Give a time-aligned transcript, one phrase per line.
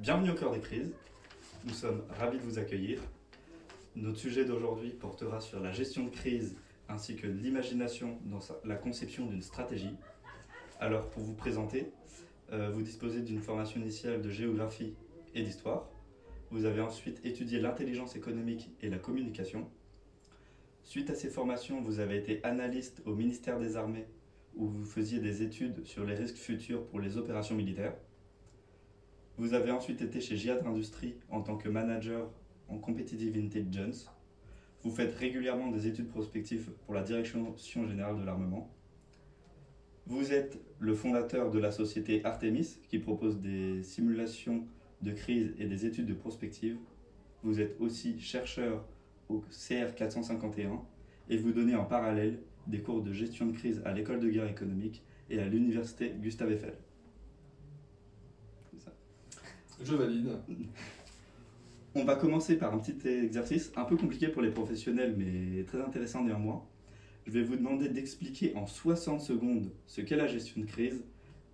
[0.00, 0.94] Bienvenue au cœur des crises.
[1.66, 3.02] Nous sommes ravis de vous accueillir.
[3.96, 6.56] Notre sujet d'aujourd'hui portera sur la gestion de crise
[6.88, 9.94] ainsi que l'imagination dans la conception d'une stratégie.
[10.80, 11.92] Alors pour vous présenter,
[12.50, 14.94] euh, vous disposez d'une formation initiale de géographie
[15.34, 15.86] et d'histoire.
[16.50, 19.68] Vous avez ensuite étudié l'intelligence économique et la communication.
[20.82, 24.06] Suite à ces formations, vous avez été analyste au ministère des Armées
[24.56, 27.92] où vous faisiez des études sur les risques futurs pour les opérations militaires.
[29.40, 32.28] Vous avez ensuite été chez Giat Industries en tant que manager
[32.68, 34.06] en Competitive Intelligence.
[34.82, 37.54] Vous faites régulièrement des études prospectives pour la Direction
[37.88, 38.70] générale de l'armement.
[40.04, 44.66] Vous êtes le fondateur de la société Artemis qui propose des simulations
[45.00, 46.76] de crise et des études de prospective.
[47.42, 48.84] Vous êtes aussi chercheur
[49.30, 50.82] au CR 451
[51.30, 54.50] et vous donnez en parallèle des cours de gestion de crise à l'école de guerre
[54.50, 56.74] économique et à l'université Gustave Eiffel.
[59.82, 60.30] Je valide.
[61.94, 65.80] On va commencer par un petit exercice un peu compliqué pour les professionnels, mais très
[65.80, 66.64] intéressant néanmoins.
[67.26, 71.02] Je vais vous demander d'expliquer en 60 secondes ce qu'est la gestion de crise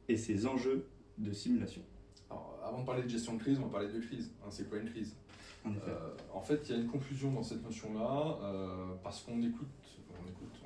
[0.08, 0.86] et ses enjeux
[1.18, 1.82] de simulation.
[2.30, 4.30] Alors, avant de parler de gestion de crise, on va parler de crise.
[4.42, 5.16] Hein, c'est quoi une crise?
[5.64, 9.66] En, euh, fait, il y a une confusion dans cette notion-là, euh, parce qu'on écoute,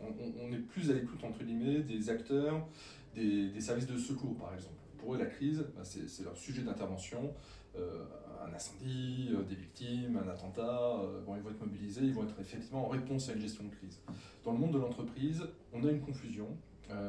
[0.02, 2.66] on, est plus à l'écoute, entre guillemets, des acteurs
[3.14, 4.74] des, services de secours, par exemple.
[5.00, 7.32] Pour eux, la crise, bah, c'est leur sujet d'intervention.
[7.76, 8.04] Euh,
[8.44, 12.86] un incendie, des victimes, un attentat, bon, ils vont être mobilisés, ils vont être effectivement
[12.86, 14.00] en réponse à une gestion de crise.
[14.44, 16.56] Dans le monde de l'entreprise, on a une confusion,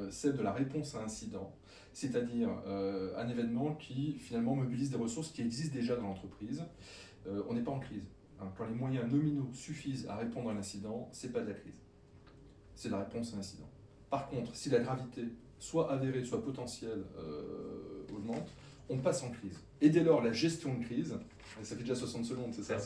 [0.09, 1.55] celle de la réponse à incident,
[1.93, 2.49] c'est-à-dire
[3.15, 6.65] un événement qui finalement mobilise des ressources qui existent déjà dans l'entreprise
[7.27, 8.07] euh, on n'est pas en crise.
[8.39, 8.51] Hein.
[8.57, 11.79] Quand les moyens nominaux suffisent à répondre à l'incident, c'est pas de la crise.
[12.75, 13.69] C'est la réponse à l'incident.
[14.09, 15.23] Par contre, si la gravité,
[15.61, 18.49] soit avérée, soit potentielle, euh, augmente,
[18.89, 19.57] on passe en crise.
[19.79, 21.15] Et dès lors, la gestion de crise,
[21.61, 22.77] ça fait déjà 60 secondes, c'est ça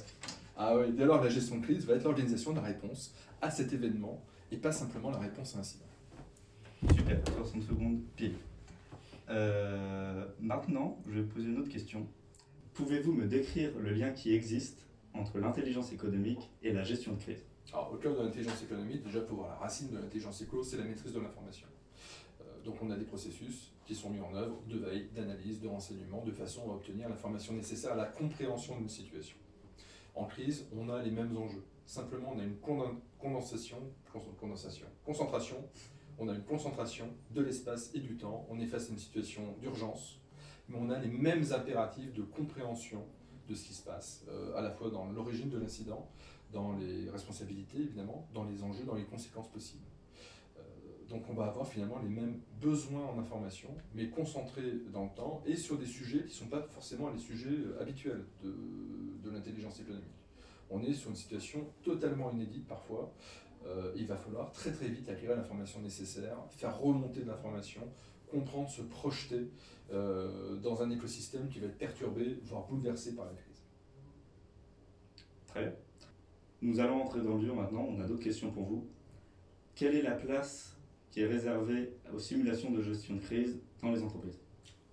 [0.58, 3.50] Ah oui, dès lors, la gestion de crise va être l'organisation de la réponse à
[3.50, 4.22] cet événement
[4.52, 5.86] et pas simplement la réponse à l'incident.
[6.94, 8.36] Super, 60 secondes pile.
[9.30, 12.06] Euh, maintenant, je vais poser une autre question.
[12.74, 17.44] Pouvez-vous me décrire le lien qui existe entre l'intelligence économique et la gestion de crise?
[17.72, 20.78] Alors, au cœur de l'intelligence économique, déjà pour voir la racine de l'intelligence éco, c'est
[20.78, 21.68] la maîtrise de l'information.
[22.66, 26.24] Donc on a des processus qui sont mis en œuvre de veille, d'analyse, de renseignement,
[26.26, 29.38] de façon à obtenir l'information nécessaire à la compréhension d'une situation.
[30.16, 31.64] En crise, on a les mêmes enjeux.
[31.86, 32.58] Simplement, on a une
[33.20, 33.78] condensation,
[34.40, 35.58] condensation, concentration,
[36.18, 38.48] on a une concentration de l'espace et du temps.
[38.50, 40.20] On est face à une situation d'urgence,
[40.68, 43.06] mais on a les mêmes impératifs de compréhension
[43.48, 46.10] de ce qui se passe, euh, à la fois dans l'origine de l'incident,
[46.52, 49.86] dans les responsabilités évidemment, dans les enjeux, dans les conséquences possibles.
[51.06, 55.16] Euh, donc on va avoir finalement les mêmes besoins en information, mais concentrés dans le
[55.16, 59.30] temps et sur des sujets qui ne sont pas forcément les sujets euh, habituels de,
[59.30, 60.06] l'intelligence économique.
[60.70, 63.12] On est sur une situation totalement inédite parfois.
[63.96, 67.82] il va falloir très très vite acquérir l'information nécessaire, faire remonter de l'information,
[68.30, 69.50] comprendre, se projeter
[69.92, 73.64] euh, dans un écosystème qui va être perturbé, voire bouleversé par la crise.
[75.48, 75.74] Très bien.
[76.62, 77.86] Nous allons entrer dans le dur maintenant.
[77.90, 78.88] On a d'autres questions pour vous.
[79.76, 80.75] Quelle est la place
[81.16, 84.38] qui est réservée aux simulations de gestion de crise dans les entreprises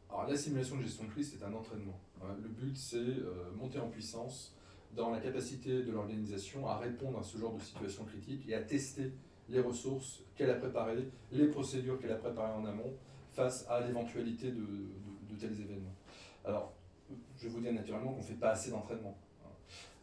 [0.09, 1.99] Alors, la simulation de gestion de crise, c'est un entraînement.
[2.41, 4.56] Le but, c'est euh, monter en puissance
[4.94, 8.62] dans la capacité de l'organisation à répondre à ce genre de situation critique et à
[8.62, 9.10] tester
[9.49, 12.94] les ressources qu'elle a préparées, les procédures qu'elle a préparées en amont,
[13.33, 15.97] face à l'éventualité de, tels événements.
[16.44, 16.72] Alors,
[17.37, 19.19] je vais vous dire naturellement qu'on ne fait pas assez d'entraînement.
[19.44, 19.49] Hein.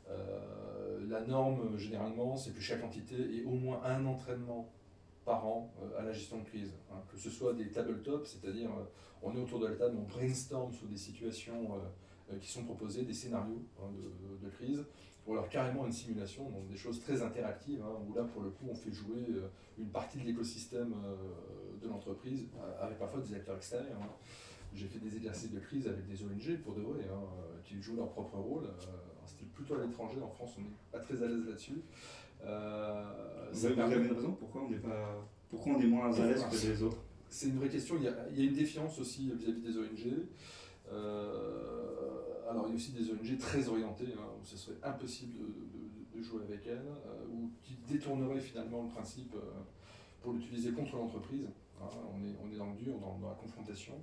[0.09, 4.69] Euh, la norme, généralement, c'est que chaque entité ait au moins un entraînement
[5.29, 6.73] par an euh, à la gestion de crise.
[6.91, 6.95] Hein.
[7.07, 8.83] Que ce soit des tabletops, c'est-à-dire euh,
[9.21, 11.79] on est autour de la table, on brainstorm sur des situations
[12.39, 14.85] qui sont proposées, des scénarios hein, de, de, crise,
[15.25, 18.65] ou alors carrément une simulation, donc des choses très interactives, où là pour le coup
[18.69, 19.25] on fait jouer
[19.77, 20.93] une partie de l'écosystème
[21.81, 23.97] de l'entreprise, euh, avec parfois des acteurs extérieurs.
[24.73, 27.81] J'ai fait des exercices de crise avec des ONG, pour de vrai, hein, euh, qui
[27.81, 28.65] jouent leur propre rôle.
[28.65, 28.91] Euh,
[29.25, 31.81] c'était plutôt à l'étranger, en France, on n'est pas très à l'aise là-dessus.
[32.41, 36.67] vous, avez, une raison pourquoi on, est pas, pourquoi on est moins à l'aise que
[36.67, 37.01] les autres?
[37.29, 37.95] C'est une vraie question.
[37.97, 40.27] Il y, a, il y, a, une défiance aussi vis-à-vis des ONG.
[42.49, 46.17] alors, il y a aussi des ONG très orientées, hein, où ce serait impossible de,
[46.17, 46.85] de, jouer avec elles,
[47.31, 49.35] ou qui détourneraient finalement le principe
[50.21, 51.47] pour l'utiliser contre l'entreprise.
[51.81, 53.93] Hein, on, est, dans le dur, dans, la confrontation.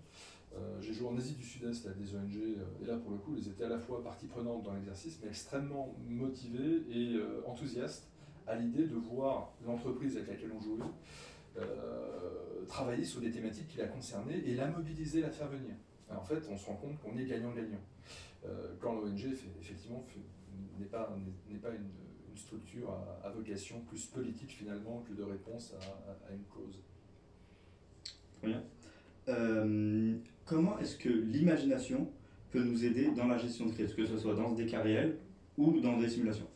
[0.54, 3.18] Euh, j'ai joué en Asie du Sud-Est avec des ONG, euh, et là pour le
[3.18, 7.42] coup, ils étaient à la fois partie prenante dans l'exercice, mais extrêmement motivés et euh,
[7.46, 8.08] enthousiastes
[8.46, 10.82] à l'idée de voir l'entreprise avec laquelle on jouait
[12.68, 15.74] travailler sur des thématiques qui la concernaient et la mobiliser, la faire venir.
[16.10, 17.80] en fait, on se rend compte qu'on est gagnant-gagnant.
[18.78, 20.04] quand l'ONG, effectivement,
[20.78, 21.08] n'est pas
[21.70, 22.90] une, structure
[23.24, 25.74] à, vocation plus politique finalement que de réponse
[26.28, 26.82] à, une cause.
[29.28, 32.08] Euh, comment est-ce que l'imagination
[32.50, 34.84] peut nous aider dans la gestion de crise, que ce soit dans des cas
[35.56, 36.48] ou dans des simulations?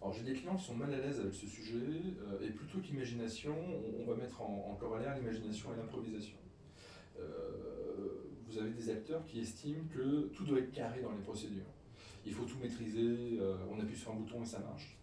[0.00, 2.78] Alors j'ai des clients qui sont mal à l'aise avec ce sujet, euh, et plutôt
[2.78, 3.54] qu'imagination,
[4.00, 6.36] on, va mettre en, en corollaire l'imagination et l'improvisation.
[7.18, 7.22] Euh,
[8.46, 11.64] vous avez des acteurs qui estiment que tout doit être carré dans les procédures
[12.28, 13.38] il faut tout maîtriser,
[13.70, 14.98] on appuie sur un bouton et ça marche.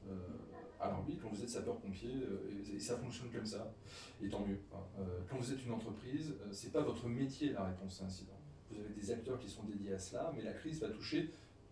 [0.84, 3.74] Euh, alors oui, quand vous êtes sapeur-pompier, euh, et, ça fonctionne comme ça,
[4.22, 4.60] et tant mieux.
[4.74, 5.02] Hein.
[5.30, 8.40] quand vous êtes une entreprise, c'est pas votre métier la réponse à incident.
[8.70, 11.30] Vous avez des acteurs qui sont dédiés à cela, mais la crise va toucher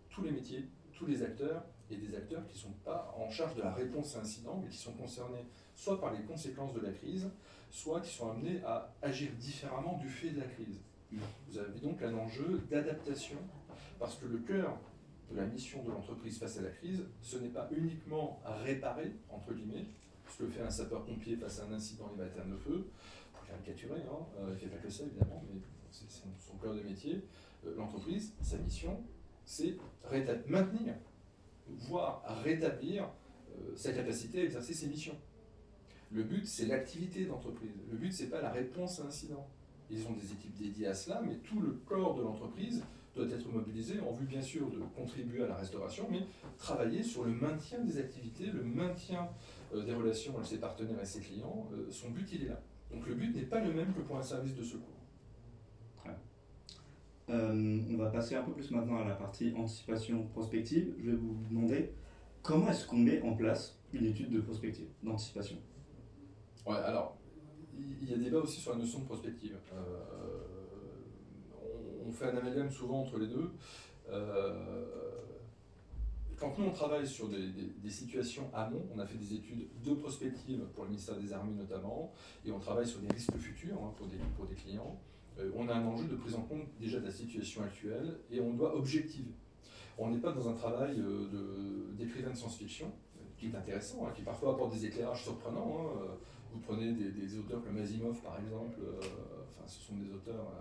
[0.10, 3.56] tous les métiers, tous les acteurs, et des acteurs qui ne sont pas en charge
[3.56, 6.92] de la réponse à incident, mais qui sont concernés soit par les conséquences de la
[6.92, 7.30] crise,
[7.70, 10.80] soit qui sont amenés à agir différemment du fait de la crise.
[11.12, 13.38] Vous avez donc un enjeu d'adaptation,
[14.00, 14.78] parce que le cœur
[15.36, 19.86] la mission de l'entreprise face à la crise, ce n'est pas uniquement réparer, entre guillemets,
[20.28, 22.88] ce que fait un sapeur-pompier face à un incident et baptême de feu,
[23.34, 25.60] pour caricaturer, hein, euh, il ne fait pas que ça évidemment, mais
[25.92, 27.24] c'est son, cœur de métier.
[27.66, 29.04] Euh, l'entreprise, sa mission,
[29.46, 29.76] c'est
[30.48, 30.96] maintenir,
[31.68, 33.10] voire rétablir
[33.50, 35.18] euh, sa capacité à exercer ses missions.
[36.12, 37.72] Le but, c'est l'activité d'entreprise.
[37.90, 39.48] Le but, c'est pas la réponse à l'incident.
[39.90, 42.84] Ils ont des équipes dédiées à cela, mais tout le corps de l'entreprise
[43.16, 46.22] doit être mobilisé en vue bien sûr de contribuer à la restauration, mais
[46.58, 49.30] travailler sur le maintien des activités, le maintien
[49.74, 51.68] euh, des relations avec ses partenaires et ses clients.
[51.74, 52.62] Euh, son but, il est là.
[52.92, 54.88] Donc le but n'est pas le même que pour un service de secours.
[57.30, 60.94] Euh, on va passer un peu plus maintenant à la partie anticipation prospective.
[61.00, 61.94] Je vais vous demander
[62.42, 65.58] comment est-ce qu'on met en place une étude de prospective, d'anticipation?
[66.66, 67.18] Ouais, alors,
[67.78, 69.56] il y a débat aussi sur la notion de prospective
[72.08, 73.52] on fait un amalgame souvent entre les deux.
[74.10, 74.82] Euh,
[76.38, 80.62] quand nous on travaille sur des, situations amont, on a fait des études de prospective
[80.74, 82.12] pour le ministère des Armées notamment,
[82.46, 85.00] et on travaille sur des risques futurs hein, pour, des, pour des clients.
[85.40, 88.40] Euh, on a un enjeu de prise en compte déjà de la situation actuelle et
[88.42, 89.34] on doit objectiver.
[90.00, 92.92] On n'est pas dans un travail euh, d'écrivain de, science-fiction,
[93.38, 95.78] qui est intéressant, hein, qui parfois apporte des éclairages surprenants.
[95.80, 96.18] Hein.
[96.52, 100.52] Vous prenez des, auteurs comme Asimov par exemple, enfin, ce sont des auteurs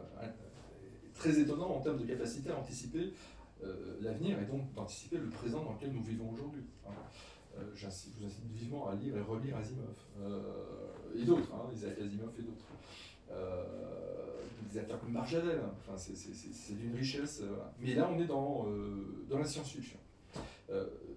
[1.20, 3.12] très étonnant en termes de capacité à anticiper
[3.62, 6.64] euh, l'avenir et donc d'anticiper le présent dans lequel nous vivons aujourd'hui.
[6.86, 6.92] Hein.
[7.58, 10.40] Euh, je vous incite vivement à lire et relire Asimov euh,
[11.14, 12.64] et d'autres, hein, Isaac Asimov et d'autres.
[14.72, 15.74] des acteurs comme Marjavel, hein.
[15.80, 17.42] enfin, c'est d'une richesse.
[17.80, 18.66] Mais là, on est dans,
[19.28, 19.98] dans la science-fiction.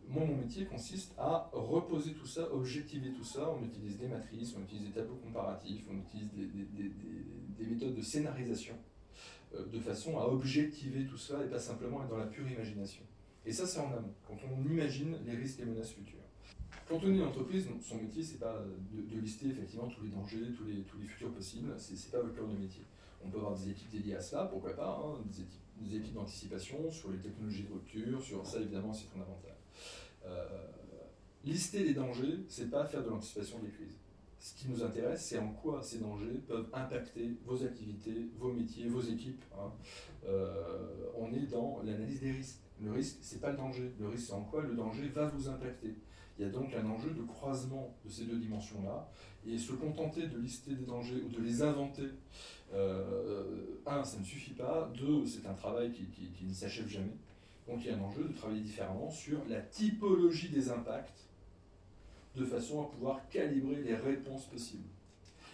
[0.09, 3.49] moi, mon métier consiste à reposer tout ça, objectiver tout ça.
[3.57, 6.91] On utilise des matrices, on utilise des tableaux comparatifs, on utilise des, des, des,
[7.57, 8.75] des méthodes de scénarisation
[9.53, 13.03] de façon à objectiver tout cela et pas simplement être dans la pure imagination.
[13.45, 16.19] Et ça, c'est en amont, quand on imagine les risques et menaces futures.
[16.87, 20.51] Quand on est une entreprise, son métier, c'est pas de, lister effectivement tous les dangers,
[20.57, 22.83] tous les, futurs possibles, c'est pas votre cœur de métier.
[23.25, 26.13] On peut avoir des équipes dédiées à cela, pourquoi pas, hein, des équipes, des équipes
[26.13, 29.55] d'anticipation sur les technologies de rupture, sur ça évidemment c'est fondamental.
[30.25, 30.67] Euh,
[31.45, 33.97] lister les dangers, c'est pas faire de l'anticipation des crises.
[34.43, 38.89] Ce qui nous intéresse, c'est en quoi ces dangers peuvent impacter vos activités, vos métiers,
[38.89, 39.41] vos équipes.
[39.57, 39.71] Hein.
[40.27, 42.59] Euh, on est dans l'analyse des risques.
[42.81, 43.93] Le risque, c'est pas le danger.
[43.97, 45.95] Le risque, c'est en quoi le danger va vous impacter.
[46.37, 49.09] Il y a donc un enjeu de croisement de ces deux dimensions-là.
[49.47, 52.09] Et se contenter de lister des dangers ou de les inventer,
[52.73, 53.45] euh,
[53.85, 54.91] un, ça ne suffit pas.
[54.93, 57.15] Deux, c'est un travail qui, qui ne s'achève jamais.
[57.65, 61.29] Donc il y a un enjeu de travailler différemment sur la typologie des impacts
[62.35, 64.87] de façon à pouvoir calibrer les réponses possibles.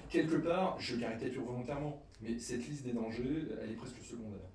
[0.09, 4.50] Quelque part, je caricature volontairement, mais cette liste des dangers, elle est presque secondaire.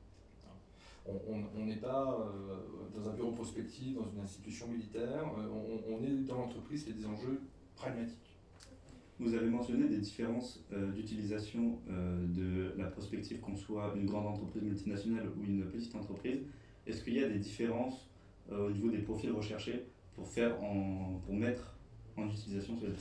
[1.06, 5.48] On n'est pas euh, dans un bureau prospectif, dans une institution militaire, euh,
[5.90, 7.40] on, est dans l'entreprise qui a des enjeux
[7.76, 8.38] pragmatiques.
[9.20, 14.62] Vous avez mentionné des différences euh, d'utilisation de la prospective, qu'on soit une grande entreprise
[14.62, 16.40] multinationale ou une petite entreprise.
[16.86, 18.08] Est-ce qu'il y a des différences
[18.50, 21.73] au niveau des profils recherchés pour, faire pour mettre
[22.16, 22.94] en utilisation sur les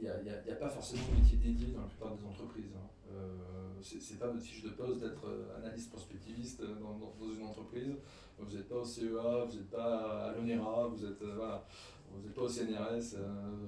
[0.00, 2.72] Il n'y a, pas forcément de métier dédié dans la plupart des entreprises.
[2.76, 2.88] Hein.
[3.12, 3.36] Euh,
[3.80, 7.94] c'est pas votre fiche de poste d'être euh, analyste prospectiviste dans, dans, une entreprise.
[8.38, 11.58] Vous n'êtes pas au CEA, vous n'êtes pas à l'ONERA, vous n'êtes euh,
[12.22, 13.16] n'êtes pas au CNRS,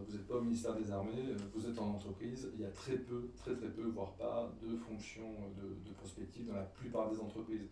[0.06, 2.50] vous n'êtes pas au ministère des Armées, vous êtes en entreprise.
[2.54, 6.56] Il y a très peu, très très peu, voire pas, de fonctions de prospective dans
[6.56, 7.68] la plupart des entreprises,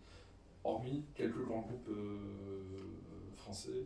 [0.63, 1.89] hormis quelques grands groupes
[3.35, 3.85] français.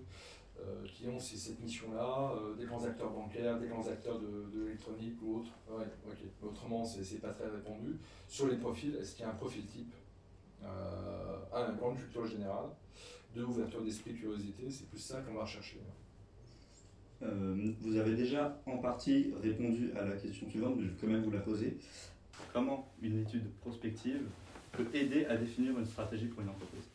[0.59, 5.15] Euh, qui ont cette mission-là, euh, des grands acteurs bancaires, des grands acteurs de, l'électronique
[5.23, 5.51] ou autres.
[5.67, 6.17] Ouais, ok.
[6.41, 7.97] Mais autrement, c'est pas très répandu.
[8.27, 9.93] Sur les profils, est-ce qu'il y a un profil type
[10.63, 12.69] à une grande culture générale,
[13.35, 15.79] de ouverture d'esprit, curiosité, c'est plus ça qu'on va rechercher.
[17.19, 21.23] vous avez déjà en partie répondu à la question suivante, mais je vais quand même
[21.23, 21.79] vous la poser.
[22.53, 24.27] Comment une étude prospective
[24.73, 26.87] peut aider à définir une stratégie pour une entreprise?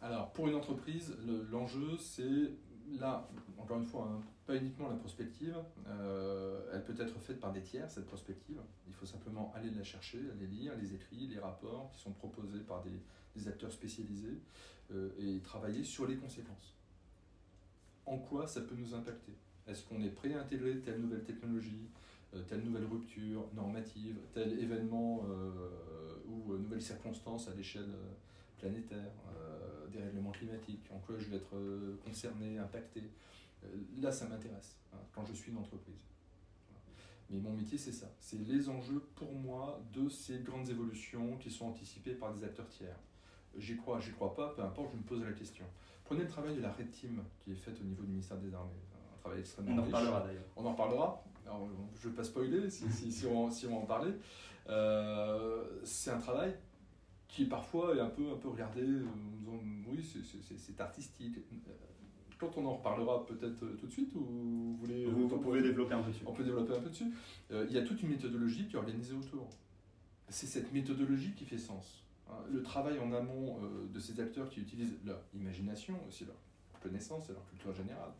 [0.00, 1.16] Alors, pour une entreprise,
[1.50, 2.50] l'enjeu, c'est
[2.98, 3.28] là,
[3.58, 5.56] encore une fois, hein, pas uniquement la prospective,
[5.88, 8.60] euh, elle peut être faite par des tiers, cette prospective.
[8.86, 12.60] Il faut simplement aller la chercher, aller lire les écrits, les rapports qui sont proposés
[12.60, 14.38] par des, acteurs spécialisés
[14.92, 16.76] euh, et travailler sur les conséquences.
[18.06, 19.32] En quoi ça peut nous impacter?
[19.66, 21.88] Est-ce qu'on est prêt à intégrer telle nouvelle technologie,
[22.34, 25.22] euh, telle nouvelle rupture normative, tel événement
[26.28, 27.90] ou nouvelle circonstance à l'échelle
[28.58, 33.02] planétaire, euh, des règlements climatiques, en quoi je vais être euh, concerné, impacté.
[33.64, 33.68] Euh,
[34.00, 36.02] là, ça m'intéresse hein, quand je suis une entreprise.
[37.30, 38.06] Mais mon métier, c'est ça.
[38.18, 42.68] C'est les enjeux, pour moi, de ces grandes évolutions qui sont anticipées par des acteurs
[42.68, 42.98] tiers.
[43.56, 45.64] J'y crois, j'y crois pas, peu importe, je me pose la question.
[46.04, 48.52] Prenez le travail de la Red Team qui est fait au niveau du ministère des
[48.52, 48.72] Armées.
[49.14, 50.44] Un travail extrêmement On en reparlera d'ailleurs.
[50.56, 51.24] On en reparlera.
[51.46, 54.12] je ne vais pas spoiler si, si, si, on, si, on, va en parler.
[55.84, 56.54] c'est un travail
[57.28, 60.04] qui parfois est un peu, un peu regardé euh, en disant oui,
[60.56, 61.36] c'est artistique.
[61.38, 61.72] Euh,
[62.38, 65.06] quand on en reparlera peut-être euh, tout de suite, ou vous voulez.
[65.06, 66.24] Vous, pouvez développer un peu dessus.
[66.26, 67.12] On peut développer un peu dessus.
[67.50, 69.48] il y a toute une méthodologie qui est organisée autour.
[70.28, 72.02] C'est cette méthodologie qui fait sens.
[72.28, 72.36] Hein.
[72.50, 73.58] Le travail en amont
[73.92, 76.36] de ces acteurs qui utilisent leur imagination, aussi leur
[76.82, 78.12] connaissance et leur culture générale,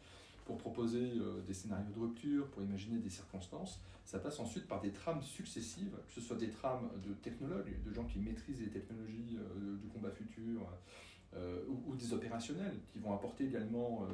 [0.45, 3.81] pour proposer euh, des scénarios de rupture, pour imaginer des circonstances.
[4.05, 7.93] Ça passe ensuite par des trames successives, que ce soit des trames de technologues, de
[7.93, 10.69] gens qui maîtrisent les technologies euh, du combat futur,
[11.35, 14.07] euh, ou, des opérationnels qui vont apporter également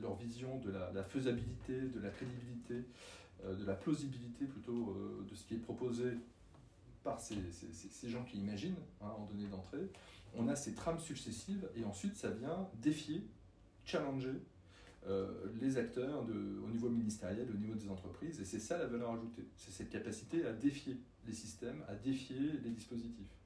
[0.00, 2.84] leur vision de la, faisabilité, de la crédibilité,
[3.44, 4.96] de la plausibilité plutôt
[5.28, 6.12] de ce qui est proposé
[7.02, 9.90] par ces, ces, gens qui imaginent hein, en données d'entrée.
[10.36, 13.26] On a ces trames successives et ensuite ça vient défier,
[13.84, 14.40] challenger
[15.60, 18.40] les acteurs au niveau ministériel, au niveau des entreprises.
[18.40, 19.46] Et c'est ça la valeur ajoutée.
[19.56, 23.38] C'est cette capacité à défier les systèmes, à défier les dispositifs.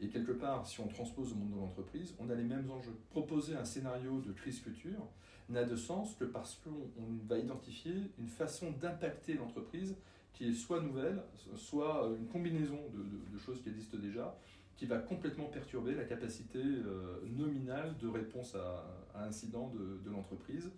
[0.00, 2.96] Et quelque part, si on transpose au monde de l'entreprise, on a les mêmes enjeux.
[3.10, 5.08] Proposer un scénario de crise future
[5.48, 9.96] n'a de sens que parce qu'on va identifier une façon d'impacter l'entreprise
[10.34, 11.22] qui est soit nouvelle,
[11.54, 14.36] soit une combinaison de, choses qui existent déjà,
[14.76, 18.84] qui va complètement perturber la capacité euh, nominale de réponse à,
[19.18, 20.70] un incident de, de l'entreprise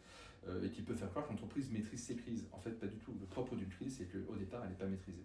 [0.47, 2.47] euh, et qui peut faire croire que l'entreprise maîtrise ses crises.
[2.53, 3.13] En fait, pas du tout.
[3.21, 5.25] Le propre d'une crise, c'est qu'au départ, elle n'est pas maîtrisée.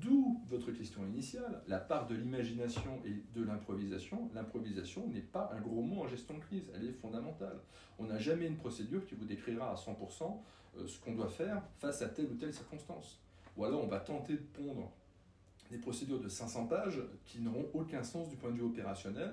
[0.00, 4.30] D'où votre question initiale, la part de l'imagination et de l'improvisation.
[4.34, 7.58] L'improvisation n'est pas un gros mot en gestion de crise, elle est fondamentale.
[7.98, 10.40] On n'a jamais une procédure qui vous décrira à 100%
[10.78, 13.20] euh, ce qu'on doit faire face à telle ou telle circonstance.
[13.56, 14.92] Ou alors on va tenter de pondre
[15.72, 19.32] des procédures de 500 pages qui n'auront aucun sens du point de vue opérationnel,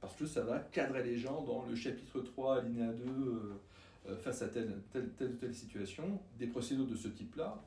[0.00, 3.60] parce que ça va cadrer les gens dans le chapitre 3, alinéa 2, euh,
[4.08, 6.20] euh, face à telle, telle, telle ou telle situation.
[6.38, 7.60] Des procédures de ce type-là,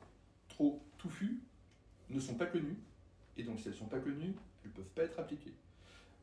[0.48, 1.38] trop touffues,
[2.08, 2.78] ne sont pas connues,
[3.36, 5.54] et donc si elles ne sont pas connues, elles ne peuvent pas être appliquées.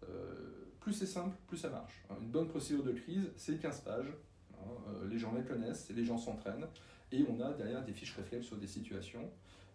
[0.09, 1.93] Euh, plus c'est simple, plus ça marche.
[2.19, 4.11] Une bonne procédure de crise, c'est 15 pages.
[4.67, 6.67] Hein, les gens la connaissent, les gens s'entraînent,
[7.11, 9.29] et on a derrière des fiches réflexes sur des situations.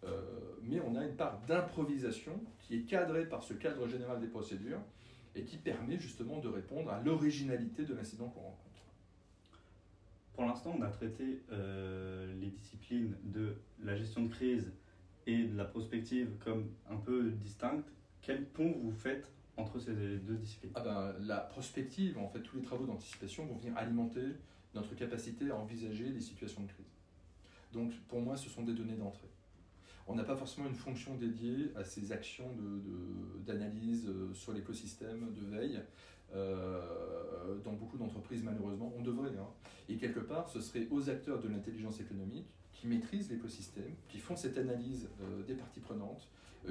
[0.04, 0.20] Euh,
[0.62, 4.80] mais on a une part d'improvisation qui est cadrée par ce cadre général des procédures
[5.34, 8.62] et qui permet justement de répondre à l'originalité de l'incident qu'on rencontre.
[10.34, 14.70] Pour l'instant, on a traité euh, les disciplines de la gestion de crise
[15.26, 17.90] et de la prospective comme un peu distinctes.
[18.20, 20.72] Quel pont vous faites entre ces deux disciplines?
[20.74, 24.36] Ah ben, La prospective, en fait, tous les travaux d'anticipation vont venir alimenter
[24.76, 26.94] notre capacité à envisager les situations de crise.
[27.72, 29.28] Donc, pour moi, ce sont des données d'entrée
[30.06, 32.48] on n'a pas forcément une fonction dédiée à ces actions
[33.44, 35.80] d'analyse de, euh, sur l'écosystème, de veille.
[36.34, 39.36] Euh, dans beaucoup d'entreprises, malheureusement, on devrait.
[39.38, 39.48] Hein.
[39.88, 44.36] Et quelque part, ce serait aux acteurs de l'intelligence économique qui maîtrisent l'écosystème, qui font
[44.36, 46.28] cette analyse euh, des parties prenantes,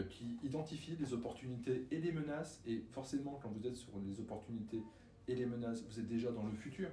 [0.09, 2.61] qui identifient les opportunités et les menaces.
[2.67, 4.83] Et forcément, quand vous êtes sur les opportunités
[5.29, 6.89] et les menaces, vous êtes déjà dans le futur,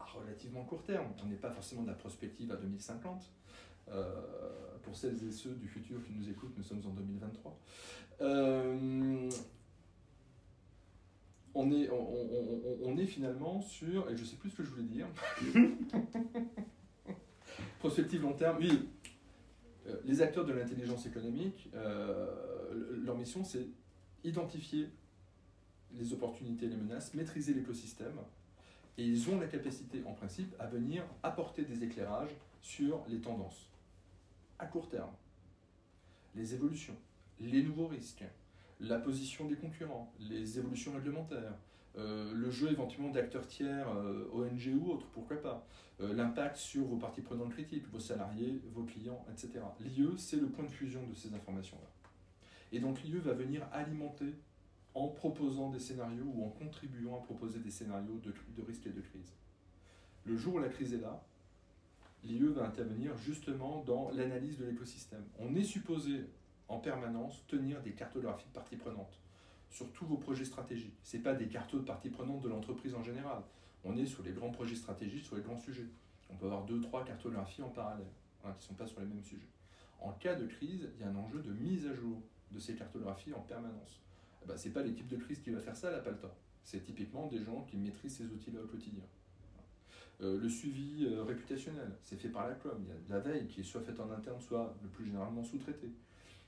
[0.00, 1.08] à relativement court terme.
[1.22, 3.30] On n'est pas forcément de la prospective à 2050.
[3.88, 7.58] Euh, pour celles et ceux du futur qui nous écoutent, nous sommes en 2023.
[8.20, 9.30] Euh,
[11.54, 15.06] on est, on, est finalement sur, et je sais plus ce que je voulais dire,
[17.78, 18.88] prospective long terme, oui,
[19.86, 21.70] euh, les acteurs de l'intelligence économique,
[23.04, 23.68] leur mission c'est
[24.24, 24.88] identifier
[25.92, 28.18] les opportunités et les menaces, maîtriser l'écosystème,
[28.96, 33.68] et ils ont la capacité en principe à venir apporter des éclairages sur les tendances
[34.58, 35.10] à court terme,
[36.34, 36.96] les évolutions,
[37.40, 38.24] les nouveaux risques,
[38.80, 41.54] la position des concurrents, les évolutions réglementaires,
[41.96, 45.66] euh, le jeu éventuellement d'acteurs tiers, euh, ONG ou autres, pourquoi pas,
[46.00, 49.60] euh, l'impact sur vos parties prenantes critiques, vos salariés, vos clients, etc.
[49.80, 51.88] L'IE, c'est le point de fusion de ces informations-là.
[52.72, 54.34] Et donc l'IE va venir alimenter
[54.94, 59.00] en proposant des scénarios ou en contribuant à proposer des scénarios de, risque et de
[59.00, 59.32] crise.
[60.24, 61.22] Le jour où la crise est là,
[62.22, 65.24] l'IE va intervenir justement dans l'analyse de l'écosystème.
[65.38, 66.26] On est supposé
[66.68, 69.18] en permanence tenir des cartographies de parties prenantes
[69.68, 70.96] sur tous vos projets stratégiques.
[71.02, 73.42] Ce pas des cartes de parties prenantes de l'entreprise en général.
[73.84, 75.88] On est sur les grands projets stratégiques, sur les grands sujets.
[76.30, 78.06] On peut avoir deux, trois cartographies en parallèle,
[78.44, 79.48] hein, qui ne sont pas sur les mêmes sujets.
[80.00, 82.22] En cas de crise, il y a un enjeu de mise à jour
[82.52, 84.03] de ces cartographies en permanence.
[84.44, 86.10] Eh ben, Ce n'est pas l'équipe de crise qui va faire ça, elle n'a pas
[86.10, 86.34] le temps.
[86.62, 89.04] C'est typiquement des gens qui maîtrisent ces outils-là au quotidien.
[90.20, 92.82] Euh, le suivi euh, réputationnel, c'est fait par la com.
[92.86, 95.04] Il y a de la veille qui est soit faite en interne, soit le plus
[95.06, 95.92] généralement sous-traitée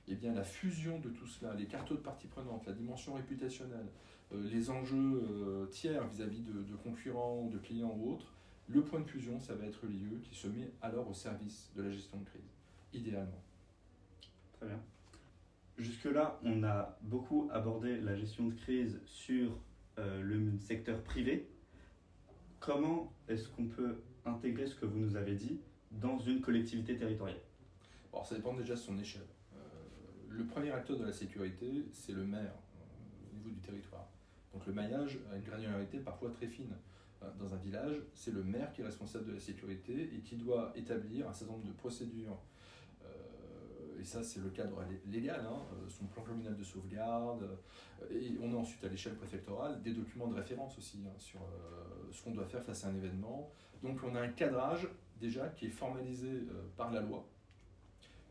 [0.09, 3.87] eh bien, la fusion de tout cela, les cartes de parties prenantes, la dimension réputationnelle,
[4.31, 8.33] euh, les enjeux tiers vis-à-vis de, concurrents, de clients ou autres,
[8.69, 11.83] le point de fusion, ça va être l'IE qui se met alors au service de
[11.83, 12.53] la gestion de crise,
[12.93, 13.43] idéalement.
[14.53, 14.79] Très bien.
[15.77, 19.51] Jusque-là, on a beaucoup abordé la gestion de crise sur
[19.99, 21.47] euh, le secteur privé.
[22.59, 25.59] Comment est-ce qu'on peut intégrer ce que vous nous avez dit
[25.91, 27.39] dans une collectivité territoriale?
[28.11, 29.27] Alors, ça dépend déjà de son échelle
[30.37, 34.07] le premier acteur de la sécurité, c'est le maire euh, au niveau du territoire.
[34.53, 36.75] Donc le maillage a une granularité parfois très fine.
[37.23, 40.35] Euh, dans un village, c'est le maire qui est responsable de la sécurité et qui
[40.35, 42.37] doit établir un certain nombre de procédures.
[43.97, 47.47] Euh, et ça, c'est le cadre légal, hein, son plan communal de sauvegarde.
[48.11, 51.39] Et on a ensuite à l'échelle préfectorale des documents de référence aussi hein, sur
[52.11, 53.51] ce qu'on doit faire face à un événement.
[53.81, 54.87] Donc on a un cadrage
[55.19, 56.43] déjà qui est formalisé
[56.75, 57.25] par la loi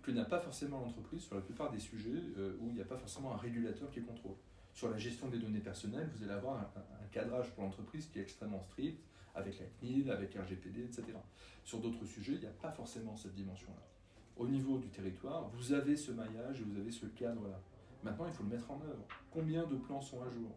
[0.06, 2.84] que n'a pas forcément l'entreprise sur la plupart des sujets euh, où il n'y a
[2.84, 4.36] pas forcément un régulateur qui contrôle.
[4.72, 8.22] Sur la gestion des données personnelles, vous allez avoir un, cadrage pour l'entreprise qui est
[8.22, 9.02] extrêmement strict,
[9.34, 11.04] avec la CNIL, avec RGPD, etc.
[11.64, 13.82] Sur d'autres sujets, il n'y a pas forcément cette dimension-là.
[14.36, 17.60] Au niveau du territoire, vous avez ce maillage vous avez ce cadre-là.
[18.02, 19.06] Maintenant, il faut le mettre en œuvre.
[19.30, 20.50] Combien de plans sont à jour?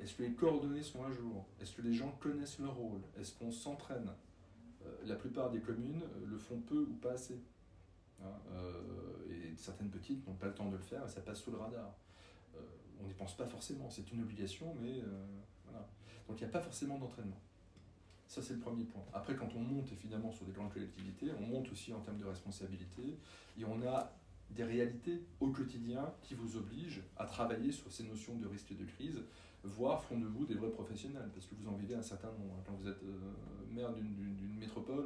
[0.00, 1.44] Est-ce que les coordonnées sont à jour?
[1.60, 3.02] Est-ce que les gens connaissent leur rôle?
[3.18, 4.10] Est-ce qu'on s'entraîne?
[4.86, 7.38] Euh, La plupart des communes euh, le font peu ou pas assez.
[8.22, 8.72] Hein, euh,
[9.30, 11.58] et certaines petites n'ont pas le temps de le faire et ça passe sous le
[11.58, 11.94] radar.
[13.00, 15.00] On n'y pense pas forcément, c'est une obligation, mais
[15.64, 15.88] voilà.
[16.26, 17.40] Donc il n'y a pas forcément d'entraînement.
[18.28, 19.02] Ça, c'est le premier point.
[19.12, 22.26] Après, quand on monte finalement sur des grandes collectivités, on monte aussi en termes de
[22.26, 23.18] responsabilité
[23.58, 24.12] et on a
[24.50, 28.74] des réalités au quotidien qui vous obligent à travailler sur ces notions de risque et
[28.74, 29.22] de crise,
[29.64, 32.62] voire font de vous des vrais professionnels, parce que vous en vivez un certain nombre.
[32.64, 33.02] Quand vous êtes
[33.74, 35.04] maire d'une métropole,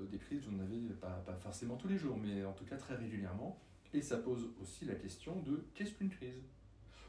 [0.00, 2.76] euh, des crises, vous n'en avez pas, forcément tous les jours, mais en tout cas
[2.76, 3.58] très régulièrement.
[3.94, 6.42] Et ça pose aussi la question de qu'est-ce qu'une crise?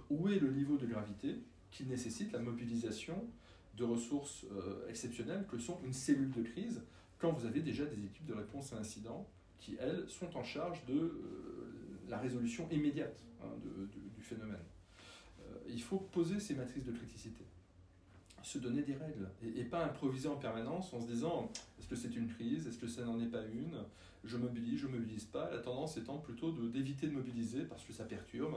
[0.10, 1.38] Où est le niveau de gravité
[1.72, 3.26] qui nécessite la mobilisation
[3.76, 6.82] de ressources euh, exceptionnelles que sont une cellule de crise
[7.20, 10.86] quand vous avez déjà des équipes de réponse à incidents qui, elles, sont en charge
[10.86, 11.12] de euh,
[12.10, 14.58] la résolution immédiate hein, du phénomène.
[15.70, 17.46] il faut poser ces matrices de criticité
[18.44, 22.16] se donner des règles et, pas improviser en permanence en se disant est-ce que c'est
[22.16, 23.78] une crise, est-ce que ça n'en est pas une,
[24.26, 25.50] je mobilise, je mobilise pas.
[25.50, 28.56] La tendance étant plutôt d'éviter de, mobiliser parce que ça perturbe.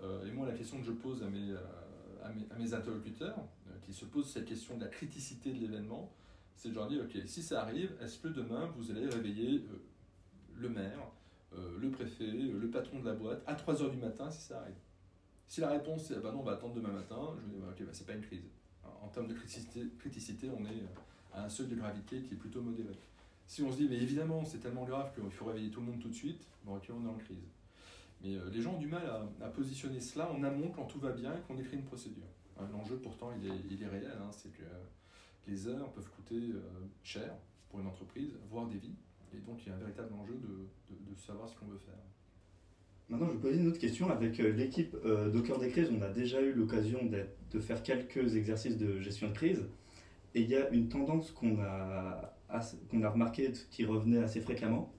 [0.00, 1.54] Euh, et moi, la question que je pose à mes,
[2.22, 6.12] euh, à mes, interlocuteurs, euh, qui se posent cette question de la criticité de l'événement,
[6.56, 9.64] c'est de leur dire ok, si ça arrive, est-ce que demain vous allez réveiller
[10.54, 11.08] le maire,
[11.52, 14.76] le préfet, le patron de la boîte à 3 h du matin si ça arrive?
[15.48, 17.68] Si la réponse est ah bah non, on va attendre demain matin, je vais dire
[17.68, 18.44] ok, bah, c'est pas une crise
[19.02, 19.34] en termes de
[19.98, 20.82] criticité, on est
[21.32, 22.94] à un seuil de gravité qui est plutôt modéré.
[23.46, 26.00] Si on se dit, mais évidemment, c'est tellement grave qu'il faut réveiller tout le monde
[26.00, 27.48] tout de suite, bon, ok, on est en crise.
[28.22, 29.02] Mais euh, les gens ont du mal
[29.40, 32.24] à, positionner cela en amont quand tout va bien et qu'on écrit une procédure.
[32.58, 34.62] Hein, l'enjeu, pourtant, il est, réel, hein, c'est que
[35.46, 36.60] les heures peuvent coûter euh,
[37.02, 37.34] cher
[37.68, 38.94] pour une entreprise, voire des vies.
[39.34, 40.68] Et donc, il y a un véritable enjeu de,
[41.16, 41.94] savoir ce qu'on veut faire.
[43.08, 44.10] Maintenant, je vais poser une autre question.
[44.10, 46.98] Avec euh, l'équipe euh, Docker des crises, on a déjà eu l'occasion
[47.50, 49.64] de faire quelques exercices de gestion de crise.
[50.34, 52.34] Et il y a une tendance qu'on a,
[52.90, 54.92] qu'on a remarqué qui revenait assez fréquemment.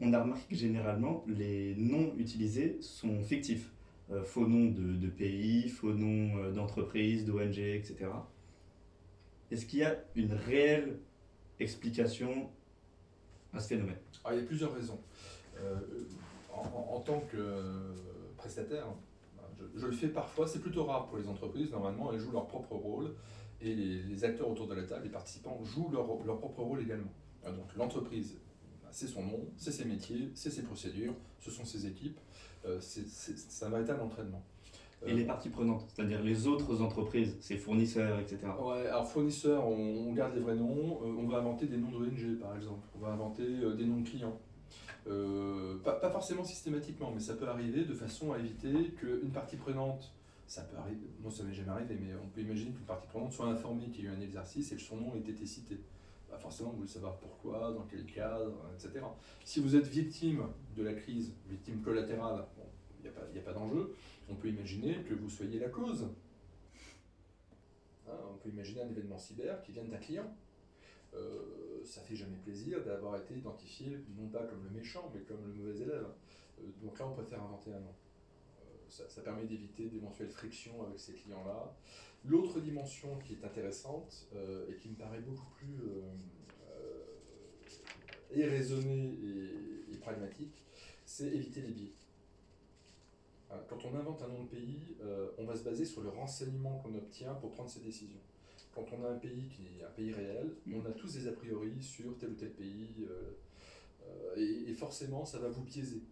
[0.00, 3.70] On a remarqué que généralement, les noms utilisés sont fictifs.
[4.10, 8.06] Euh, faux noms de, pays, faux noms d'entreprises, d'ONG, etc.
[9.50, 10.98] Est-ce qu'il y a une réelle
[11.60, 12.50] explication
[13.52, 13.98] à ce phénomène?
[14.24, 14.98] Ah, Il y a plusieurs raisons
[16.52, 17.94] en, tant que
[18.36, 18.86] prestataire,
[19.76, 22.74] je, le fais parfois, c'est plutôt rare pour les entreprises, normalement elles jouent leur propre
[22.74, 23.14] rôle
[23.60, 26.06] et les, acteurs autour de la table, les participants, jouent leur,
[26.38, 27.12] propre rôle également.
[27.44, 28.38] Donc l'entreprise,
[28.90, 32.18] c'est son nom, c'est ses métiers, c'est ses procédures, ce sont ses équipes.
[32.80, 34.42] c'est un véritable entraînement.
[35.06, 38.38] Et les parties prenantes, c'est-à-dire les autres entreprises, ses fournisseurs, etc.
[38.62, 42.54] Ouais, alors fournisseurs, on, garde les vrais noms, on va inventer des noms d'ONG par
[42.54, 44.38] exemple, on va inventer des noms de clients.
[45.84, 50.12] pas, pas, forcément systématiquement, mais ça peut arriver de façon à éviter qu'une partie prenante
[50.50, 53.32] ça peut arriver, moi ça m'est jamais arrivé, mais on peut imaginer qu'une partie prenante
[53.32, 55.78] soit informée qu'il y a eu un exercice et que son nom ait été cité.
[56.30, 59.04] Bah forcément, vous voulez savoir pourquoi, dans quel cadre, etc.
[59.44, 62.46] Si vous êtes victime de la crise, victime collatérale,
[63.02, 63.94] il n'y a pas, d'enjeu,
[64.28, 66.06] on peut imaginer que vous soyez la cause.
[68.06, 70.36] Hein, on peut imaginer un événement cyber qui vient d'un client.
[71.14, 75.44] Euh, ça fait jamais plaisir d'avoir été identifié, non pas comme le méchant, mais comme
[75.44, 76.06] le mauvais élève.
[76.60, 77.94] Euh, donc là, on préfère inventer un nom
[78.90, 81.74] ça, permet d'éviter d'éventuelles frictions avec ces clients-là.
[82.24, 86.02] L'autre dimension qui est intéressante euh, et qui me paraît beaucoup plus euh,
[88.36, 89.18] euh, raisonnée
[89.92, 90.64] et, pragmatique,
[91.04, 91.92] c'est éviter les biais.
[93.68, 94.96] Quand on invente un nom de pays,
[95.36, 98.20] on va se baser sur le renseignement qu'on obtient pour prendre ses décisions.
[98.74, 100.74] Quand on a un pays qui est un pays réel, mm.
[100.74, 103.06] on a tous des a priori sur tel ou tel pays,
[104.36, 106.02] et, forcément ça va vous biaiser.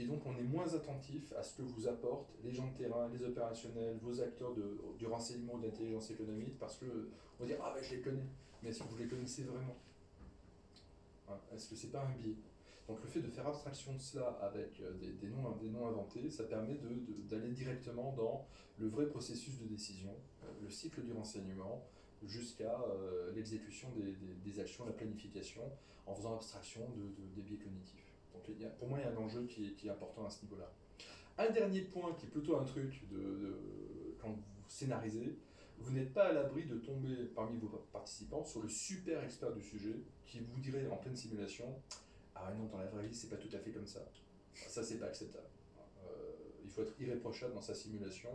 [0.00, 3.06] Et donc on est moins attentif à ce que vous apportent les gens de terrain,
[3.12, 7.74] les opérationnels, vos acteurs de, du renseignement ou d'intelligence économique, parce que on dire ah
[7.74, 8.24] ben je les connais,
[8.62, 9.76] mais est-ce que vous les connaissez vraiment?
[11.28, 12.36] Hein, Est-ce que c'est pas un biais?
[12.88, 16.30] Donc le fait de faire abstraction de cela avec euh, des, noms, des noms inventés,
[16.30, 16.80] ça permet
[17.28, 18.46] d'aller directement dans
[18.78, 21.84] le vrai processus de décision, euh, le cycle du renseignement,
[22.24, 23.88] jusqu'à euh, l'exécution
[24.44, 25.62] des, actions, la planification,
[26.06, 26.80] en faisant abstraction
[27.36, 28.09] des biais cognitifs.
[28.32, 30.72] Donc pour moi, il y a un enjeu qui est, important à ce niveau-là.
[31.38, 33.02] Un dernier point qui est plutôt un truc
[34.20, 35.36] quand vous scénarisez,
[35.80, 39.62] vous n'êtes pas à l'abri de tomber parmi vos participants sur le super expert du
[39.62, 39.94] sujet
[40.26, 41.74] qui vous dirait en pleine simulation
[42.34, 44.00] Ah non, dans la vraie vie, c'est pas tout à fait comme ça.
[44.54, 45.48] Ça, c'est pas acceptable.
[46.04, 48.30] Euh, il faut être irréprochable dans sa simulation.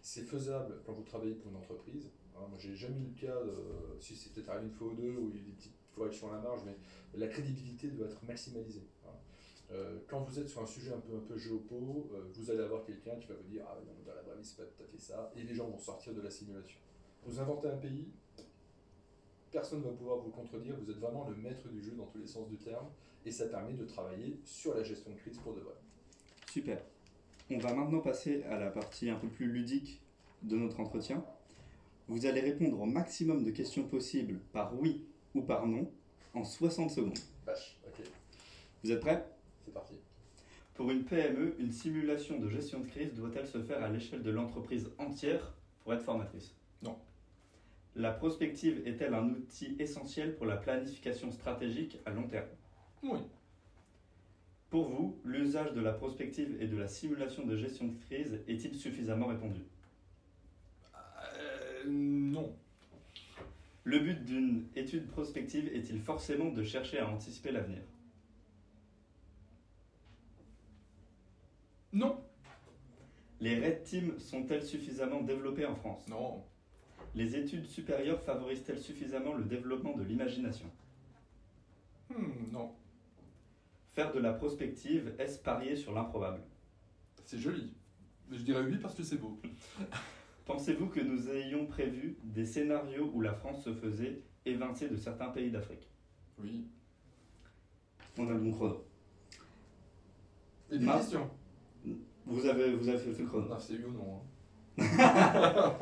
[0.00, 2.08] C'est faisable quand vous travaillez pour une entreprise.
[2.36, 5.16] Hein, moi, j'ai jamais eu le cas, de, si c'était arrivé une fois ou deux,
[5.16, 6.76] où il y a des petites corrections à la marge, mais
[7.18, 8.86] la crédibilité doit être maximalisée.
[9.72, 12.62] Euh, quand vous êtes sur un sujet un peu, un peu géopo, euh, vous allez
[12.62, 14.82] avoir quelqu'un qui va vous dire Ah non, dans la vraie vie, c'est pas tout
[14.82, 16.78] à fait ça, et les gens vont sortir de la simulation.
[17.24, 18.08] Vous inventez un pays,
[19.50, 22.18] personne ne va pouvoir vous contredire, vous êtes vraiment le maître du jeu dans tous
[22.18, 22.86] les sens du terme,
[23.24, 25.74] et ça permet de travailler sur la gestion de crise pour de vrai.
[26.50, 26.82] Super.
[27.50, 30.02] On va maintenant passer à la partie un peu plus ludique
[30.42, 31.24] de notre entretien.
[32.08, 35.90] Vous allez répondre au maximum de questions possibles par oui ou par non
[36.34, 37.18] en 60 secondes.
[37.46, 38.04] Vache, ok.
[38.82, 39.33] Vous êtes prêts?
[40.74, 44.30] Pour une PME, une simulation de gestion de crise doit-elle se faire à l'échelle de
[44.32, 46.52] l'entreprise entière pour être formatrice?
[46.82, 46.98] Non.
[47.94, 52.48] La prospective est-elle un outil essentiel pour la planification stratégique à long terme?
[53.04, 53.20] Oui.
[54.68, 58.74] Pour vous, l'usage de la prospective et de la simulation de gestion de crise est-il
[58.74, 59.60] suffisamment répandu?
[61.38, 62.52] Euh, Non.
[63.84, 67.82] Le but d'une étude prospective est-il forcément de chercher à anticiper l'avenir?
[71.94, 72.20] Non.
[73.40, 76.06] Les Red Teams sont-elles suffisamment développées en France?
[76.08, 76.42] Non.
[77.14, 80.66] Les études supérieures favorisent-elles suffisamment le développement de l'imagination?
[82.10, 82.72] Hmm, Non.
[83.92, 86.42] Faire de la prospective, est-ce parier sur l'improbable?
[87.24, 87.72] C'est joli.
[88.32, 89.40] Je dirais oui parce que c'est beau.
[90.46, 95.28] Pensez-vous que nous ayons prévu des scénarios où la France se faisait évincer de certains
[95.28, 95.88] pays d'Afrique?
[96.42, 96.66] Oui.
[98.18, 98.84] On a le bon chrono.
[100.72, 101.30] Et des questions
[102.26, 103.46] vous avez, vous avez fait le chrono.
[103.70, 104.20] Oui ou non.
[104.78, 105.72] Hein.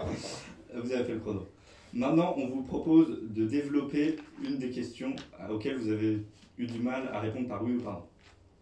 [0.75, 1.47] vous avez fait le chrono.
[1.95, 5.15] Maintenant, on vous propose de développer une des questions
[5.51, 6.23] auxquelles vous avez
[6.59, 8.07] eu du mal à répondre par oui ou par non.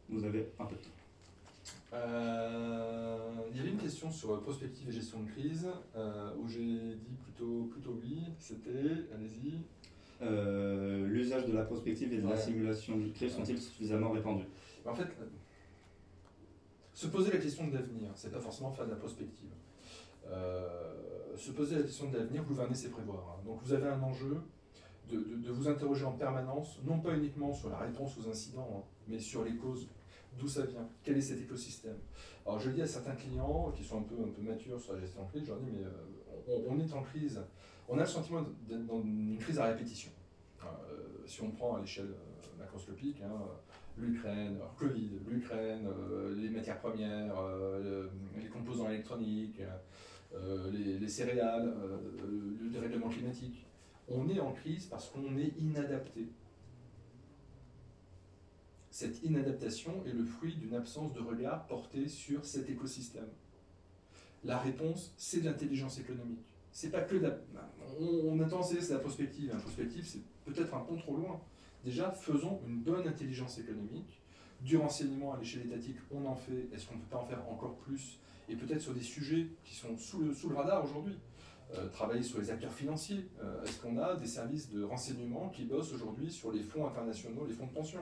[0.09, 0.90] Vous avez un peu de temps.
[1.93, 3.19] Euh,
[3.51, 7.16] il y avait une question sur prospective et gestion de crise euh, où j'ai dit
[7.23, 8.23] plutôt, plutôt oui.
[8.38, 9.55] C'était, allez-y.
[10.23, 14.45] Euh, l'usage de la prospective et de la simulation de crise sont-ils suffisamment répandus?
[14.85, 15.07] En fait,
[17.00, 19.48] se poser la question de l'avenir, c'est pas forcément faire de la prospective.
[20.28, 23.20] Euh, se poser la question de l'avenir, gouverner, c'est prévoir.
[23.20, 23.42] Hein.
[23.46, 24.36] Donc vous avez un enjeu
[25.10, 29.18] de, vous interroger en permanence, non pas uniquement sur la réponse aux incidents, hein, mais
[29.18, 29.88] sur les causes,
[30.38, 31.96] d'où ça vient, quel est cet écosystème.
[32.44, 35.00] Alors je dis à certains clients qui sont un peu, un peu matures sur la
[35.00, 37.40] gestion de crise, je leur dis mais euh, on, est en crise,
[37.88, 40.10] on a le sentiment d'être dans une crise à répétition.
[40.62, 40.66] Euh,
[41.26, 42.12] si on prend à l'échelle
[42.58, 43.32] macroscopique, hein,
[44.00, 49.60] l'Ukraine, Covid, l'Ukraine, euh, les matières premières, euh, les composants électroniques,
[50.34, 51.74] euh, les, céréales,
[52.62, 53.66] le dérèglement climatique.
[54.08, 56.28] On est en crise parce qu'on est inadapté.
[58.90, 63.28] Cette inadaptation est le fruit d'une absence de regard porté sur cet écosystème.
[64.44, 66.44] La réponse, c'est de l'intelligence économique.
[66.72, 67.38] C'est pas que la...
[68.00, 69.48] on, on a tendance à la prospective.
[69.48, 71.40] La prospective, c'est peut-être un pont trop loin.
[71.85, 74.21] Déjà, faisons une bonne intelligence économique.
[74.61, 76.69] Du renseignement à l'échelle étatique, on en fait.
[76.73, 78.19] Est-ce qu'on ne peut pas en faire encore plus?
[78.49, 81.16] Et peut-être sur des sujets qui sont sous le, radar aujourd'hui.
[81.75, 83.29] Euh, travailler sur les acteurs financiers.
[83.40, 87.47] Euh, est-ce qu'on a des services de renseignement qui bossent aujourd'hui sur les fonds internationaux,
[87.47, 88.01] les fonds de pension,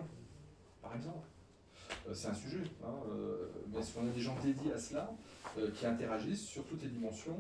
[0.83, 1.29] par exemple?
[2.09, 2.63] Euh, C'est un sujet.
[2.83, 2.95] Hein,
[3.71, 5.15] mais est-ce qu'on a des gens dédiés à cela
[5.75, 7.37] qui interagissent sur toutes les dimensions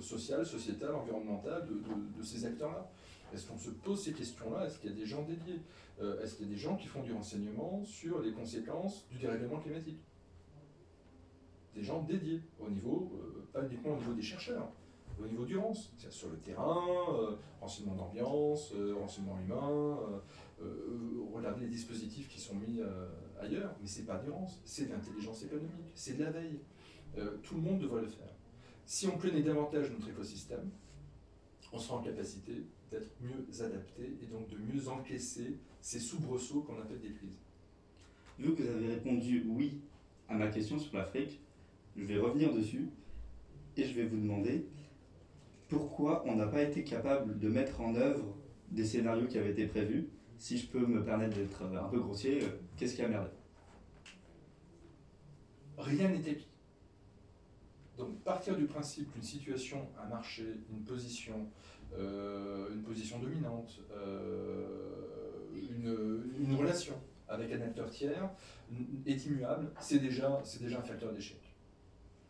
[0.00, 2.90] sociales, sociétales, environnementales de ces acteurs-là?
[3.32, 4.66] Est-ce qu'on se pose ces questions-là?
[4.66, 5.60] Est-ce qu'il y a des gens dédiés?
[6.00, 9.18] Euh, Est-ce qu'il y a des gens qui font du renseignement sur les conséquences du
[9.18, 10.00] dérèglement climatique?
[11.74, 14.72] Des gens dédiés, au niveau, euh, pas uniquement au niveau des chercheurs,
[15.22, 19.98] au niveau du RANS, c'est-à-dire sur le terrain, euh, renseignement d'ambiance, renseignement humain,
[21.32, 22.80] regarder les dispositifs qui sont mis
[23.40, 24.30] ailleurs, mais c'est pas du
[24.64, 26.60] c'est de l'intelligence économique, c'est de la veille.
[27.42, 28.34] tout le monde devrait le faire.
[28.84, 30.70] Si on connaît davantage notre écosystème,
[31.72, 36.78] on sera en capacité d'être mieux adapté et donc de mieux encaisser ces soubresauts qu'on
[36.80, 37.38] appelle des crises.
[38.38, 39.80] Vu que vous avez répondu oui
[40.28, 41.40] à ma question sur l'Afrique,
[41.96, 42.88] je vais revenir dessus
[43.76, 44.66] et je vais vous demander
[45.68, 48.36] pourquoi on n'a pas été capable de mettre en œuvre
[48.70, 50.08] des scénarios qui avaient été prévus.
[50.36, 53.28] Si je peux me permettre d'être un peu grossier, euh, qu'est-ce qui a merdé?
[55.76, 56.38] Rien n'était.
[58.00, 61.46] Donc partir du principe qu'une situation, un marché, une position,
[61.98, 66.94] euh, une position dominante, euh, une, relation
[67.28, 68.30] avec un acteur tiers
[69.06, 71.40] est immuable, c'est déjà, déjà un facteur d'échec.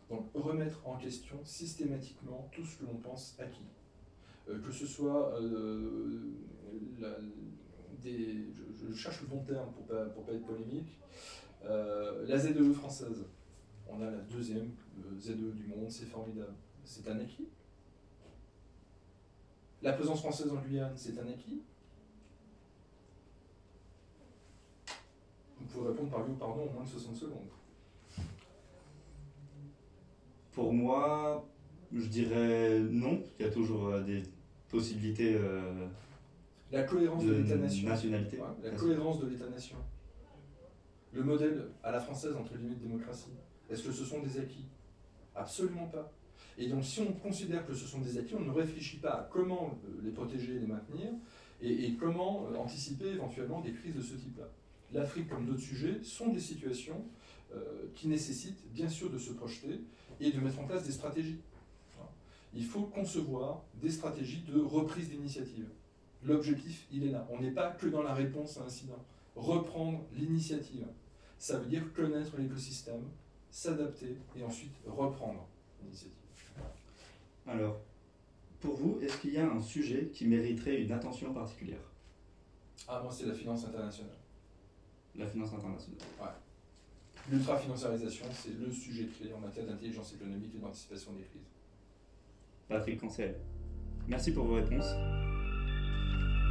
[0.09, 3.71] Donc remettre en question systématiquement tout ce que l'on pense acquis.
[4.49, 5.39] Euh, que ce soit
[8.03, 10.99] des, je, cherche le bon terme pour ne pas, pour pas être polémique,
[11.63, 13.25] la ZEE française.
[13.89, 14.71] On a la deuxième
[15.19, 16.55] ZEE du monde, c'est formidable.
[16.85, 17.49] C'est un acquis
[19.83, 21.63] la présence française en Guyane, c'est un acquis
[25.59, 27.49] Vous pouvez répondre par oui ou pardon en moins de 60 secondes.
[30.53, 31.47] Pour moi,
[31.93, 33.23] je dirais non.
[33.39, 34.23] Il y a toujours euh, des
[34.69, 35.37] possibilités.
[35.37, 35.87] Euh,
[36.73, 37.89] la cohérence de, l'État-nation.
[37.89, 38.39] Nationalité.
[38.63, 39.77] la cohérence de l'État-nation.
[41.13, 43.31] Le modèle à la française, entre guillemets, de démocratie.
[43.71, 44.65] Est-ce que ce sont des acquis?
[45.35, 46.13] Absolument pas.
[46.59, 49.29] Et donc, si on considère que ce sont des acquis, on ne réfléchit pas à
[49.31, 51.09] comment euh, les protéger et les maintenir,
[51.63, 54.49] et, comment euh, anticiper éventuellement des crises de ce type-là.
[54.93, 57.05] L'Afrique, comme d'autres sujets, sont des situations
[57.55, 59.81] euh, qui nécessitent bien sûr de se projeter
[60.21, 61.39] et de mettre en place des stratégies.
[62.53, 65.69] Il faut concevoir des stratégies de reprise d'initiative.
[66.25, 67.27] L'objectif, il est là.
[67.31, 69.05] On n'est pas que dans la réponse à un incident.
[69.37, 70.85] Reprendre l'initiative.
[71.39, 73.05] Ça veut dire connaître l'écosystème,
[73.51, 75.47] s'adapter et ensuite reprendre
[75.83, 76.17] l'initiative.
[77.47, 77.81] Alors,
[78.61, 81.81] pour vous, est-ce qu'il y a un sujet qui mériterait une attention particulière?
[82.87, 84.17] Ah, moi, c'est la finance internationale.
[85.17, 86.29] La finance internationale Ouais.
[87.31, 91.49] L'ultra-financiarisation, c'est le sujet clé en matière d'intelligence économique et d'anticipation des crises.
[92.69, 93.37] Patrick Cancel,
[94.09, 94.95] merci pour vos réponses.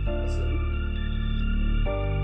[0.06, 2.19] Merci à vous.